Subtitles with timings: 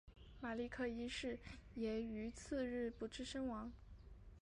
[0.39, 1.37] 马立克一世
[1.75, 3.71] 也于次日不治身亡。